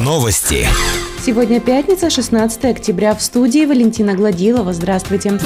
Новости. 0.00 0.66
Сегодня 1.24 1.60
пятница, 1.60 2.10
16 2.10 2.64
октября. 2.64 3.14
В 3.14 3.22
студии 3.22 3.64
Валентина 3.66 4.14
Гладилова. 4.14 4.72
Здравствуйте. 4.72 5.38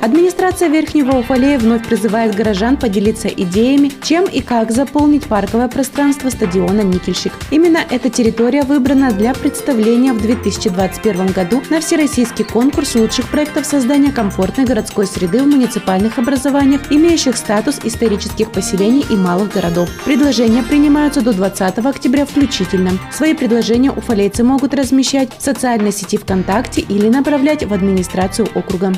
Администрация 0.00 0.70
Верхнего 0.70 1.18
Уфалея 1.18 1.58
вновь 1.58 1.86
призывает 1.86 2.34
горожан 2.34 2.78
поделиться 2.78 3.28
идеями, 3.28 3.92
чем 4.02 4.24
и 4.24 4.40
как 4.40 4.70
заполнить 4.70 5.26
парковое 5.26 5.68
пространство 5.68 6.30
стадиона 6.30 6.80
«Никельщик». 6.80 7.34
Именно 7.50 7.80
эта 7.90 8.08
территория 8.08 8.62
выбрана 8.62 9.12
для 9.12 9.34
представления 9.34 10.14
в 10.14 10.22
2021 10.22 11.32
году 11.32 11.62
на 11.68 11.82
всероссийский 11.82 12.46
конкурс 12.46 12.94
лучших 12.94 13.28
проектов 13.28 13.66
создания 13.66 14.10
комфортной 14.10 14.64
городской 14.64 15.06
среды 15.06 15.42
в 15.42 15.46
муниципальных 15.46 16.18
образованиях, 16.18 16.90
имеющих 16.90 17.36
статус 17.36 17.78
исторических 17.84 18.52
поселений 18.52 19.04
и 19.10 19.16
малых 19.16 19.52
городов. 19.52 19.90
Предложения 20.06 20.62
принимаются 20.62 21.20
до 21.20 21.34
20 21.34 21.78
октября 21.78 22.24
включительно. 22.24 22.92
Свои 23.12 23.34
предложения 23.34 23.90
уфалейцы 23.90 24.44
могут 24.44 24.72
размещать 24.72 25.28
в 25.36 25.42
социальной 25.42 25.92
сети 25.92 26.16
ВКонтакте 26.16 26.80
или 26.80 27.10
направлять 27.10 27.64
в 27.64 27.74
администрацию 27.74 28.48
округа. 28.54 28.94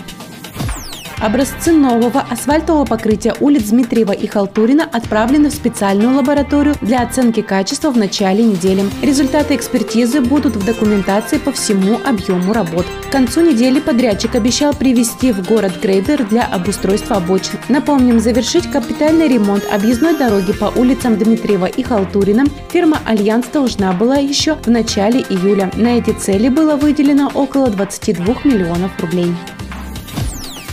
Образцы 1.22 1.70
нового 1.70 2.20
асфальтового 2.20 2.84
покрытия 2.84 3.32
улиц 3.38 3.68
Дмитриева 3.68 4.10
и 4.10 4.26
Халтурина 4.26 4.82
отправлены 4.82 5.50
в 5.50 5.54
специальную 5.54 6.16
лабораторию 6.16 6.74
для 6.80 7.00
оценки 7.00 7.42
качества 7.42 7.92
в 7.92 7.96
начале 7.96 8.42
недели. 8.42 8.82
Результаты 9.02 9.54
экспертизы 9.54 10.20
будут 10.20 10.56
в 10.56 10.66
документации 10.66 11.38
по 11.38 11.52
всему 11.52 12.00
объему 12.04 12.52
работ. 12.52 12.86
К 13.06 13.12
концу 13.12 13.40
недели 13.42 13.78
подрядчик 13.78 14.34
обещал 14.34 14.74
привести 14.74 15.30
в 15.30 15.46
город 15.46 15.74
грейдер 15.80 16.26
для 16.26 16.42
обустройства 16.42 17.18
обочин. 17.18 17.60
Напомним, 17.68 18.18
завершить 18.18 18.68
капитальный 18.68 19.28
ремонт 19.28 19.62
объездной 19.73 20.18
дороги 20.18 20.52
по 20.52 20.73
улицам 20.74 21.16
Дмитриева 21.16 21.66
и 21.66 21.84
Халтурина 21.84 22.46
фирма 22.73 22.98
«Альянс» 23.06 23.46
должна 23.46 23.92
была 23.92 24.16
еще 24.16 24.56
в 24.56 24.66
начале 24.66 25.20
июля. 25.20 25.70
На 25.76 25.98
эти 25.98 26.10
цели 26.10 26.48
было 26.48 26.74
выделено 26.74 27.30
около 27.32 27.70
22 27.70 28.38
миллионов 28.42 28.90
рублей. 28.98 29.32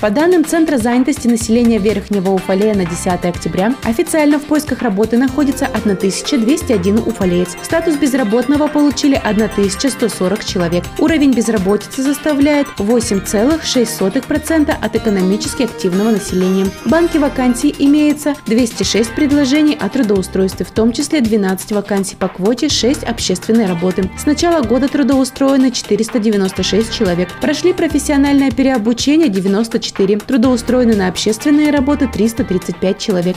По 0.01 0.09
данным 0.11 0.45
Центра 0.45 0.77
занятости 0.77 1.27
населения 1.27 1.77
Верхнего 1.77 2.31
Уфалея 2.31 2.73
на 2.73 2.85
10 2.85 3.25
октября, 3.25 3.75
официально 3.83 4.39
в 4.39 4.43
поисках 4.43 4.81
работы 4.81 5.17
находится 5.17 5.65
1201 5.65 6.99
уфалеец. 6.99 7.57
Статус 7.61 7.97
безработного 7.97 8.67
получили 8.67 9.15
1140 9.21 10.45
человек. 10.45 10.85
Уровень 10.99 11.33
безработицы 11.33 12.01
составляет 12.01 12.67
8,6% 12.77 14.71
от 14.71 14.95
экономически 14.95 15.63
активного 15.63 16.11
населения. 16.11 16.67
В 16.85 16.89
банке 16.89 17.19
вакансий 17.19 17.75
имеется 17.77 18.35
206 18.45 19.13
предложений 19.15 19.79
о 19.81 19.89
трудоустройстве, 19.89 20.65
в 20.65 20.71
том 20.71 20.93
числе 20.93 21.19
12 21.19 21.73
вакансий 21.73 22.15
по 22.15 22.29
квоте, 22.29 22.69
6 22.69 23.03
общественной 23.03 23.65
работы. 23.65 24.09
С 24.17 24.25
начала 24.25 24.63
года 24.63 24.87
трудоустроено 24.87 25.71
496 25.71 26.93
человек. 26.93 27.27
Прошли 27.41 27.73
профессиональное 27.73 28.49
переобучение 28.49 29.27
94 29.27 29.88
4. 29.89 30.17
Трудоустроены 30.19 30.95
на 30.95 31.07
общественные 31.07 31.71
работы 31.71 32.07
335 32.07 32.99
человек. 32.99 33.35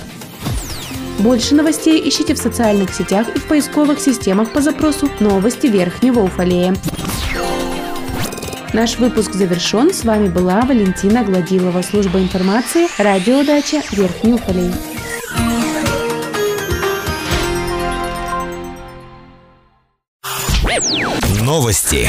Больше 1.19 1.55
новостей 1.55 2.09
ищите 2.09 2.35
в 2.35 2.39
социальных 2.39 2.95
сетях 2.95 3.27
и 3.35 3.39
в 3.39 3.45
поисковых 3.45 4.01
системах 4.01 4.53
по 4.53 4.61
запросу 4.61 5.09
«Новости 5.21 5.67
Верхнего 5.67 6.21
Уфалея». 6.21 6.75
Наш 8.73 8.99
выпуск 8.99 9.35
завершен. 9.35 9.93
С 9.93 10.03
вами 10.03 10.29
была 10.29 10.63
Валентина 10.63 11.23
Гладилова, 11.25 11.83
служба 11.83 12.19
информации, 12.19 12.89
радиодача 12.99 13.83
Верхний 13.93 14.35
Уфалей. 14.35 14.73
Новости 21.43 22.09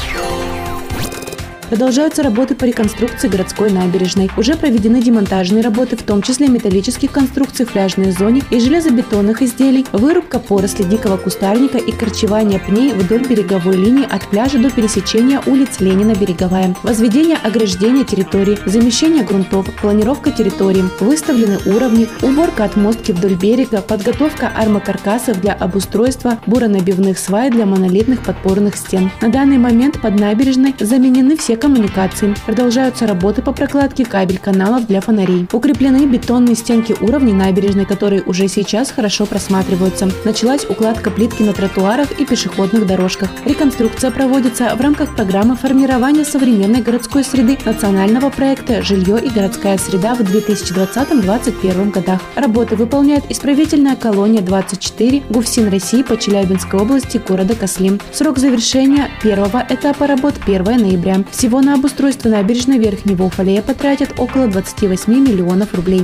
Продолжаются 1.71 2.21
работы 2.21 2.53
по 2.53 2.65
реконструкции 2.65 3.29
городской 3.29 3.71
набережной. 3.71 4.29
Уже 4.35 4.57
проведены 4.57 5.01
демонтажные 5.01 5.63
работы, 5.63 5.95
в 5.95 6.03
том 6.03 6.21
числе 6.21 6.49
металлических 6.49 7.09
конструкций 7.13 7.65
в 7.65 7.71
пляжной 7.71 8.11
зоне 8.11 8.43
и 8.49 8.59
железобетонных 8.59 9.41
изделий, 9.41 9.85
вырубка 9.93 10.39
поросли 10.39 10.83
дикого 10.83 11.15
кустарника 11.15 11.77
и 11.77 11.93
корчевание 11.93 12.59
пней 12.59 12.91
вдоль 12.91 13.25
береговой 13.25 13.77
линии 13.77 14.03
от 14.03 14.27
пляжа 14.27 14.57
до 14.57 14.69
пересечения 14.69 15.41
улиц 15.45 15.79
Ленина-Береговая, 15.79 16.75
возведение 16.83 17.37
ограждения 17.37 18.03
территории, 18.03 18.59
замещение 18.65 19.23
грунтов, 19.23 19.73
планировка 19.79 20.31
территории, 20.31 20.83
выставлены 20.99 21.57
уровни, 21.65 22.09
уборка 22.21 22.65
отмостки 22.65 23.13
вдоль 23.13 23.35
берега, 23.35 23.81
подготовка 23.81 24.51
армокаркасов 24.53 25.39
для 25.39 25.53
обустройства 25.53 26.37
буронабивных 26.47 27.17
свай 27.17 27.49
для 27.49 27.65
монолитных 27.65 28.25
подпорных 28.25 28.75
стен. 28.75 29.09
На 29.21 29.29
данный 29.29 29.57
момент 29.57 30.01
под 30.01 30.19
набережной 30.19 30.75
заменены 30.77 31.37
все 31.37 31.60
коммуникаций. 31.61 32.33
Продолжаются 32.45 33.05
работы 33.05 33.41
по 33.41 33.53
прокладке 33.53 34.03
кабель-каналов 34.03 34.87
для 34.87 34.99
фонарей. 34.99 35.47
Укреплены 35.53 36.05
бетонные 36.07 36.55
стенки 36.55 36.95
уровней 36.99 37.33
набережной, 37.33 37.85
которые 37.85 38.23
уже 38.23 38.47
сейчас 38.47 38.91
хорошо 38.91 39.25
просматриваются. 39.25 40.09
Началась 40.25 40.65
укладка 40.67 41.11
плитки 41.11 41.43
на 41.43 41.53
тротуарах 41.53 42.11
и 42.19 42.25
пешеходных 42.25 42.87
дорожках. 42.87 43.29
Реконструкция 43.45 44.09
проводится 44.09 44.75
в 44.75 44.81
рамках 44.81 45.15
программы 45.15 45.55
формирования 45.55 46.25
современной 46.25 46.81
городской 46.81 47.23
среды 47.23 47.57
национального 47.63 48.31
проекта 48.31 48.81
«Жилье 48.81 49.19
и 49.19 49.29
городская 49.29 49.77
среда» 49.77 50.15
в 50.15 50.21
2020-2021 50.21 51.91
годах. 51.91 52.21
Работы 52.35 52.75
выполняет 52.75 53.29
исправительная 53.29 53.95
колония 53.95 54.41
24 54.41 55.23
ГУФСИН 55.29 55.69
России 55.69 56.01
по 56.01 56.17
Челябинской 56.17 56.79
области 56.79 57.21
города 57.25 57.53
Кослим. 57.53 57.99
Срок 58.11 58.39
завершения 58.39 59.11
первого 59.21 59.63
этапа 59.69 60.07
работ 60.07 60.33
1 60.47 60.63
ноября. 60.63 61.23
Всего 61.31 61.50
всего 61.51 61.59
на 61.59 61.73
обустройство 61.73 62.29
набережной 62.29 62.77
Верхнего 62.77 63.23
Уфалея 63.23 63.61
потратят 63.61 64.17
около 64.17 64.47
28 64.47 65.11
миллионов 65.13 65.73
рублей. 65.73 66.03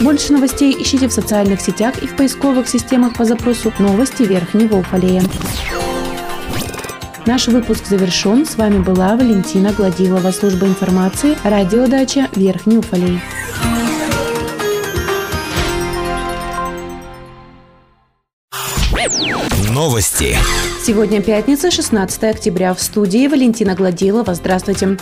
Больше 0.00 0.32
новостей 0.32 0.74
ищите 0.82 1.06
в 1.06 1.12
социальных 1.12 1.60
сетях 1.60 2.02
и 2.02 2.06
в 2.06 2.16
поисковых 2.16 2.66
системах 2.66 3.14
по 3.14 3.26
запросу 3.26 3.70
«Новости 3.78 4.22
Верхнего 4.22 4.76
Уфалея». 4.76 5.22
Наш 7.26 7.48
выпуск 7.48 7.86
завершен. 7.86 8.46
С 8.46 8.56
вами 8.56 8.78
была 8.78 9.16
Валентина 9.16 9.70
Гладилова, 9.70 10.30
служба 10.30 10.66
информации, 10.66 11.36
радиодача 11.44 12.28
Верхний 12.34 12.78
Уфалей. 12.78 13.20
Новости. 19.82 20.36
Сегодня 20.86 21.20
пятница, 21.20 21.72
16 21.72 22.22
октября. 22.22 22.72
В 22.72 22.80
студии 22.80 23.26
Валентина 23.26 23.74
Гладилова. 23.74 24.32
Здравствуйте. 24.32 24.96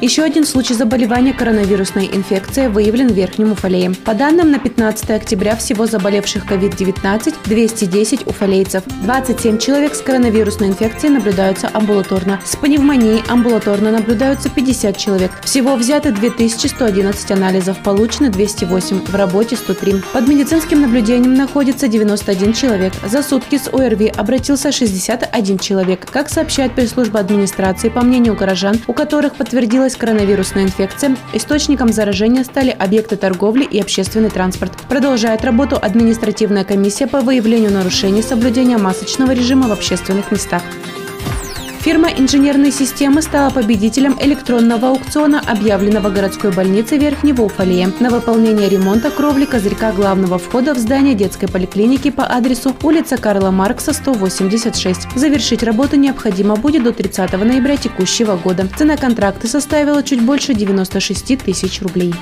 Еще 0.00 0.22
один 0.22 0.44
случай 0.44 0.74
заболевания 0.74 1.32
коронавирусной 1.32 2.10
инфекцией 2.12 2.68
выявлен 2.68 3.08
в 3.08 3.14
Верхнем 3.14 3.52
Уфалее. 3.52 3.92
По 4.04 4.12
данным 4.12 4.50
на 4.50 4.58
15 4.58 5.10
октября 5.10 5.56
всего 5.56 5.86
заболевших 5.86 6.44
COVID-19 6.46 7.34
210 7.44 8.26
уфалейцев. 8.26 8.82
27 9.02 9.58
человек 9.58 9.94
с 9.94 10.02
коронавирусной 10.02 10.68
инфекцией 10.68 11.14
наблюдаются 11.14 11.70
амбулаторно. 11.72 12.40
С 12.44 12.56
пневмонией 12.56 13.22
амбулаторно 13.28 13.92
наблюдаются 13.92 14.50
50 14.50 14.96
человек. 14.96 15.30
Всего 15.42 15.76
взяты 15.76 16.10
2111 16.10 17.30
анализов, 17.30 17.78
получено 17.78 18.30
208, 18.30 19.06
в 19.06 19.14
работе 19.14 19.56
103. 19.56 20.02
Под 20.12 20.28
медицинским 20.28 20.82
наблюдением 20.82 21.34
находится 21.34 21.88
91 21.88 22.52
человек. 22.52 22.92
За 23.06 23.22
сутки 23.22 23.58
с 23.58 23.72
ОРВИ 23.72 24.08
обратился 24.08 24.72
61 24.72 25.58
человек. 25.58 26.06
Как 26.10 26.28
сообщает 26.28 26.74
пресс-служба 26.74 27.20
администрации, 27.20 27.88
по 27.88 28.02
мнению 28.02 28.34
горожан, 28.34 28.78
у 28.86 28.92
которых 28.92 29.36
подтвердилась 29.36 29.93
развилась 29.94 29.96
коронавирусная 29.96 30.64
инфекция, 30.64 31.16
источником 31.32 31.92
заражения 31.92 32.44
стали 32.44 32.70
объекты 32.70 33.16
торговли 33.16 33.64
и 33.64 33.80
общественный 33.80 34.30
транспорт. 34.30 34.72
Продолжает 34.88 35.44
работу 35.44 35.78
административная 35.80 36.64
комиссия 36.64 37.06
по 37.06 37.20
выявлению 37.20 37.70
нарушений 37.70 38.22
соблюдения 38.22 38.78
масочного 38.78 39.32
режима 39.32 39.68
в 39.68 39.72
общественных 39.72 40.30
местах. 40.30 40.62
Фирма 41.84 42.08
инженерной 42.08 42.72
системы 42.72 43.20
стала 43.20 43.50
победителем 43.50 44.16
электронного 44.18 44.88
аукциона, 44.88 45.42
объявленного 45.46 46.08
городской 46.08 46.50
больницей 46.50 46.96
Верхнего 46.96 47.42
Уфалея 47.42 47.92
на 48.00 48.08
выполнение 48.08 48.70
ремонта 48.70 49.10
кровли 49.10 49.44
козырька 49.44 49.92
главного 49.92 50.38
входа 50.38 50.72
в 50.72 50.78
здание 50.78 51.14
детской 51.14 51.46
поликлиники 51.46 52.10
по 52.10 52.24
адресу 52.24 52.74
улица 52.82 53.18
Карла 53.18 53.50
Маркса, 53.50 53.92
186. 53.92 55.08
Завершить 55.14 55.62
работу 55.62 55.96
необходимо 55.96 56.56
будет 56.56 56.84
до 56.84 56.94
30 56.94 57.32
ноября 57.32 57.76
текущего 57.76 58.36
года. 58.36 58.66
Цена 58.78 58.96
контракта 58.96 59.46
составила 59.46 60.02
чуть 60.02 60.22
больше 60.22 60.54
96 60.54 61.36
тысяч 61.36 61.82
рублей. 61.82 62.14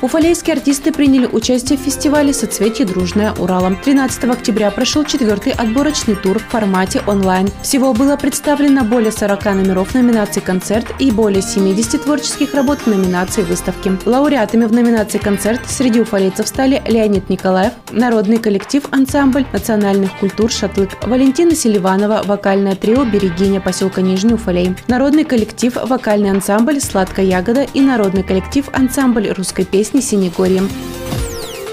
Уфалейские 0.00 0.54
артисты 0.54 0.92
приняли 0.92 1.26
участие 1.26 1.76
в 1.76 1.82
фестивале 1.82 2.32
«Соцветие 2.32 2.86
дружная 2.86 3.32
Урала». 3.32 3.74
13 3.84 4.24
октября 4.26 4.70
прошел 4.70 5.02
четвертый 5.02 5.50
отборочный 5.50 6.14
тур 6.14 6.38
в 6.38 6.44
формате 6.44 7.02
онлайн. 7.08 7.48
Всего 7.62 7.92
было 7.92 8.16
представлено 8.16 8.84
более 8.84 9.10
40 9.10 9.44
номеров 9.46 9.94
номинации 9.94 10.38
«Концерт» 10.38 10.86
и 11.00 11.10
более 11.10 11.42
70 11.42 12.04
творческих 12.04 12.54
работ 12.54 12.78
в 12.78 12.86
номинации 12.86 13.42
«Выставки». 13.42 13.98
Лауреатами 14.06 14.66
в 14.66 14.72
номинации 14.72 15.18
«Концерт» 15.18 15.62
среди 15.66 16.00
уфалейцев 16.00 16.46
стали 16.46 16.80
Леонид 16.86 17.28
Николаев, 17.28 17.72
народный 17.90 18.38
коллектив 18.38 18.84
«Ансамбль 18.92 19.46
национальных 19.52 20.16
культур 20.18 20.52
«Шатлык», 20.52 20.90
Валентина 21.08 21.56
Селиванова, 21.56 22.22
вокальное 22.24 22.76
трио 22.76 23.04
«Берегиня» 23.04 23.60
поселка 23.60 24.00
Нижний 24.00 24.34
Уфалей, 24.34 24.76
народный 24.86 25.24
коллектив 25.24 25.74
«Вокальный 25.74 26.30
ансамбль 26.30 26.80
«Сладкая 26.80 27.26
ягода» 27.26 27.66
и 27.74 27.80
народный 27.80 28.22
коллектив 28.22 28.68
«Ансамбль 28.72 29.32
русской 29.32 29.64
песни 29.64 29.87
«Синегорье». 29.92 30.62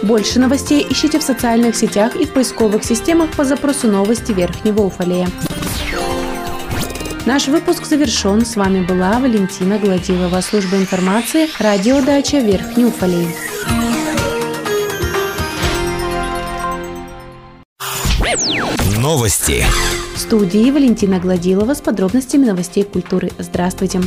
Больше 0.01 0.39
новостей 0.39 0.85
ищите 0.89 1.19
в 1.19 1.23
социальных 1.23 1.75
сетях 1.75 2.15
и 2.15 2.25
в 2.25 2.33
поисковых 2.33 2.83
системах 2.83 3.31
по 3.31 3.43
запросу 3.43 3.87
новости 3.87 4.31
Верхнего 4.31 4.81
Уфалея. 4.81 5.27
Наш 7.25 7.47
выпуск 7.47 7.85
завершен. 7.85 8.45
С 8.45 8.55
вами 8.55 8.85
была 8.85 9.19
Валентина 9.19 9.79
Гладилова, 9.79 10.41
служба 10.41 10.77
информации, 10.77 11.49
радиодача 11.59 12.37
Верхний 12.37 12.85
Уфалей. 12.85 13.27
Новости. 18.99 19.65
В 20.13 20.19
студии 20.19 20.69
Валентина 20.69 21.19
Гладилова 21.19 21.73
с 21.73 21.81
подробностями 21.81 22.45
новостей 22.45 22.83
культуры. 22.83 23.31
Здравствуйте. 23.39 24.01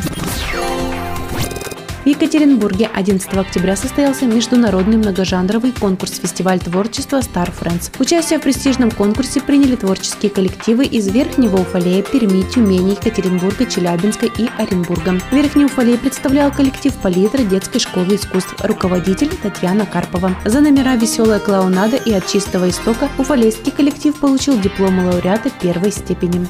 В 2.08 2.10
Екатеринбурге 2.10 2.88
11 2.94 3.34
октября 3.36 3.76
состоялся 3.76 4.24
международный 4.24 4.96
многожанровый 4.96 5.72
конкурс-фестиваль 5.72 6.58
творчества 6.58 7.18
Star 7.18 7.52
Friends. 7.52 7.92
Участие 7.98 8.38
в 8.38 8.42
престижном 8.42 8.90
конкурсе 8.90 9.42
приняли 9.42 9.76
творческие 9.76 10.30
коллективы 10.30 10.86
из 10.86 11.06
Верхнего 11.08 11.56
Уфалея, 11.58 12.02
Перми, 12.02 12.50
Тюмени, 12.50 12.92
Екатеринбурга, 12.92 13.66
Челябинска 13.66 14.24
и 14.24 14.48
Оренбурга. 14.56 15.20
Верхний 15.32 15.66
Уфалей 15.66 15.98
представлял 15.98 16.50
коллектив 16.50 16.94
Палитра 16.94 17.42
детской 17.42 17.78
школы 17.78 18.16
искусств, 18.16 18.54
руководитель 18.64 19.28
Татьяна 19.42 19.84
Карпова. 19.84 20.34
За 20.46 20.62
номера 20.62 20.96
«Веселая 20.96 21.40
клоунада» 21.40 21.98
и 21.98 22.10
«От 22.12 22.26
чистого 22.26 22.70
истока» 22.70 23.10
уфалейский 23.18 23.70
коллектив 23.70 24.18
получил 24.18 24.58
диплом 24.58 24.98
лауреата 25.04 25.50
первой 25.60 25.92
степени. 25.92 26.48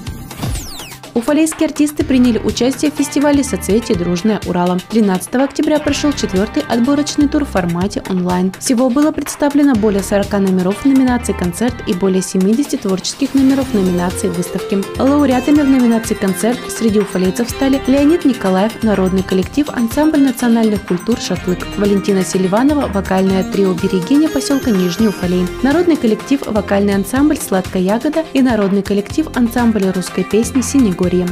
Уфалейские 1.18 1.66
артисты 1.66 2.04
приняли 2.04 2.38
участие 2.38 2.92
в 2.92 2.94
фестивале 2.94 3.42
«Соцветие 3.42 3.98
дружная 3.98 4.40
Урала». 4.46 4.78
13 4.88 5.34
октября 5.34 5.80
прошел 5.80 6.12
четвертый 6.12 6.62
отборочный 6.68 7.26
тур 7.26 7.44
в 7.44 7.48
формате 7.48 8.04
онлайн. 8.08 8.52
Всего 8.60 8.88
было 8.88 9.10
представлено 9.10 9.74
более 9.74 10.04
40 10.04 10.30
номеров 10.34 10.76
в 10.76 10.84
номинации 10.84 11.32
«Концерт» 11.32 11.74
и 11.88 11.92
более 11.92 12.22
70 12.22 12.82
творческих 12.82 13.34
номеров 13.34 13.66
в 13.66 13.74
номинации 13.74 14.28
«Выставки». 14.28 14.78
Лауреатами 14.96 15.62
в 15.62 15.68
номинации 15.68 16.14
«Концерт» 16.14 16.60
среди 16.68 17.00
уфалейцев 17.00 17.50
стали 17.50 17.82
Леонид 17.88 18.24
Николаев, 18.24 18.84
народный 18.84 19.24
коллектив 19.24 19.68
«Ансамбль 19.70 20.20
национальных 20.20 20.86
культур 20.86 21.18
«Шатлык», 21.18 21.66
Валентина 21.78 22.24
Селиванова, 22.24 22.86
вокальное 22.94 23.42
трио 23.42 23.72
«Берегиня» 23.72 24.28
поселка 24.28 24.70
Нижний 24.70 25.08
Уфалей, 25.08 25.48
народный 25.64 25.96
коллектив 25.96 26.40
«Вокальный 26.46 26.94
ансамбль 26.94 27.38
«Сладкая 27.38 27.82
ягода» 27.82 28.24
и 28.34 28.40
народный 28.40 28.82
коллектив 28.82 29.26
«Ансамбль 29.34 29.90
русской 29.90 30.22
песни 30.22 30.60
«Синегорье». 30.60 31.07
Подгорье. 31.08 31.26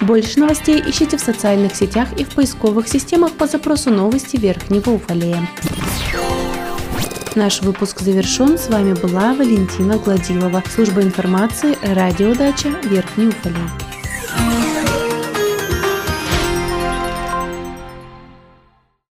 Больше 0.00 0.40
новостей 0.40 0.82
ищите 0.86 1.16
в 1.16 1.20
социальных 1.20 1.74
сетях 1.74 2.08
и 2.18 2.24
в 2.24 2.30
поисковых 2.30 2.88
системах 2.88 3.32
по 3.32 3.46
запросу 3.46 3.90
новости 3.90 4.36
Верхнего 4.36 4.90
Уфалея. 4.90 5.48
Наш 7.34 7.62
выпуск 7.62 8.00
завершен. 8.00 8.58
С 8.58 8.68
вами 8.68 8.94
была 8.94 9.34
Валентина 9.34 9.98
Гладилова. 9.98 10.62
Служба 10.74 11.02
информации, 11.02 11.76
радиодача 11.82 12.70
Верхний 12.84 13.28
Уфалей. 13.28 13.89